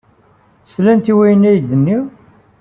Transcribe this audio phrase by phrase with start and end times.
[0.71, 2.03] Slant i wayen ay d-nniɣ?